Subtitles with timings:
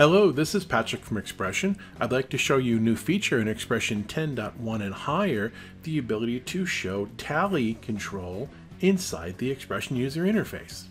[0.00, 1.76] Hello, this is Patrick from XPression.
[2.00, 6.40] I'd like to show you a new feature in XPression 10.1 and higher, the ability
[6.40, 8.48] to show tally control
[8.80, 10.84] inside the XPression user interface.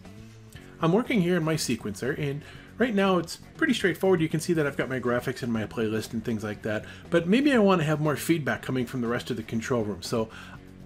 [0.80, 2.44] I'm working here in my sequencer and
[2.78, 4.22] right now it's pretty straightforward.
[4.22, 6.86] You can see that I've got my graphics in my playlist and things like that,
[7.10, 9.84] but maybe I want to have more feedback coming from the rest of the control
[9.84, 10.04] room.
[10.04, 10.30] So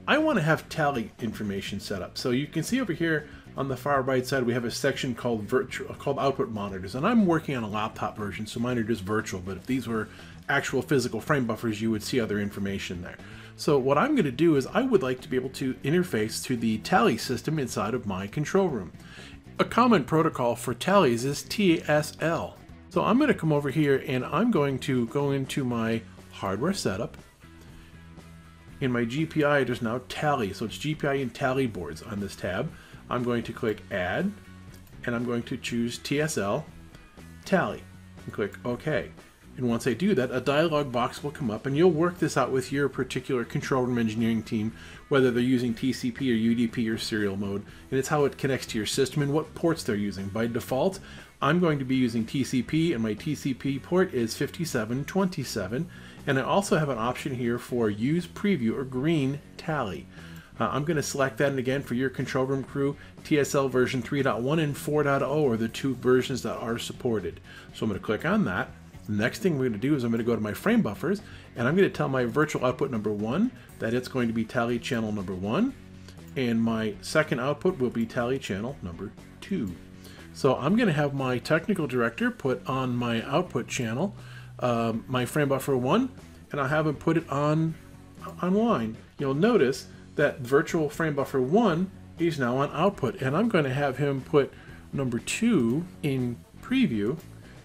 [0.05, 2.17] I want to have tally information set up.
[2.17, 5.15] So you can see over here on the far right side, we have a section
[5.15, 8.83] called virtual, called output monitors, and I'm working on a laptop version, so mine are
[8.83, 9.39] just virtual.
[9.39, 10.09] But if these were
[10.49, 13.17] actual physical frame buffers, you would see other information there.
[13.55, 16.43] So what I'm going to do is I would like to be able to interface
[16.45, 18.91] to the tally system inside of my control room.
[19.59, 22.55] A common protocol for tallies is TSL.
[22.89, 26.73] So I'm going to come over here and I'm going to go into my hardware
[26.73, 27.15] setup
[28.83, 30.51] in my GPI, there's now tally.
[30.51, 32.69] So it's GPI and tally boards on this tab.
[33.09, 34.31] I'm going to click add
[35.05, 36.63] and I'm going to choose TSL
[37.45, 37.81] tally
[38.25, 39.09] and click OK.
[39.55, 42.37] And once I do that, a dialog box will come up and you'll work this
[42.37, 44.73] out with your particular control room engineering team,
[45.09, 47.63] whether they're using TCP or UDP or serial mode.
[47.91, 50.29] And it's how it connects to your system and what ports they're using.
[50.29, 50.99] By default,
[51.39, 55.87] I'm going to be using TCP and my TCP port is 5727
[56.25, 60.07] and I also have an option here for use preview or green tally.
[60.59, 64.01] Uh, I'm going to select that and again for your control room crew, TSL version
[64.01, 67.39] 3.1 and 4.0 are the two versions that are supported.
[67.73, 68.69] So I'm going to click on that.
[69.07, 70.81] The next thing we're going to do is I'm going to go to my frame
[70.81, 71.21] buffers
[71.55, 74.45] and I'm going to tell my virtual output number one that it's going to be
[74.45, 75.73] tally channel number one
[76.35, 79.11] and my second output will be tally channel number
[79.41, 79.75] two.
[80.33, 84.15] So I'm going to have my technical director put on my output channel
[84.59, 86.09] um, my frame buffer 1
[86.51, 87.75] and I have him put it on
[88.41, 88.95] online.
[89.19, 93.73] You'll notice that virtual frame buffer 1 is now on output and I'm going to
[93.73, 94.53] have him put
[94.93, 97.17] number 2 in preview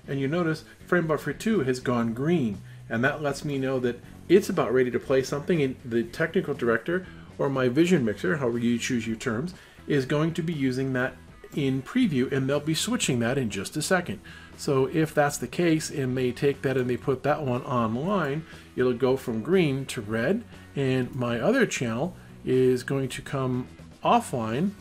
[0.08, 4.00] and you notice frame buffer 2 has gone green and that lets me know that
[4.28, 7.06] it's about ready to play something and the technical director
[7.38, 9.54] or my vision mixer, however you choose your terms,
[9.86, 11.14] is going to be using that
[11.54, 14.20] in preview and they'll be switching that in just a second.
[14.56, 18.44] So if that's the case and they take that and they put that one online,
[18.76, 20.44] it'll go from green to red
[20.76, 23.66] and my other channel is going to come
[24.04, 24.72] offline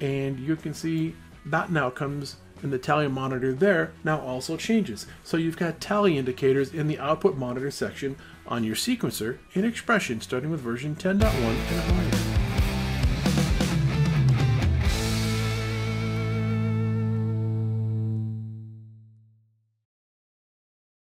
[0.00, 1.14] and you can see
[1.46, 5.06] that now comes in the tally monitor there now also changes.
[5.24, 10.22] So you've got tally indicators in the output monitor section on your sequencer in XPression
[10.22, 12.41] starting with version 10.1 and higher.